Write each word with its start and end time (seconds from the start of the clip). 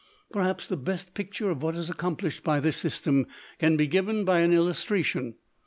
Perhaps 0.33 0.65
the 0.65 0.77
best 0.77 1.13
picture 1.13 1.51
of 1.51 1.61
what 1.61 1.75
is 1.75 1.87
accomplished 1.87 2.43
by 2.43 2.59
this 2.59 2.75
system 2.77 3.27
can 3.59 3.77
be 3.77 3.85
given 3.85 4.25
by 4.25 4.39
an 4.39 4.51
illustration. 4.51 5.35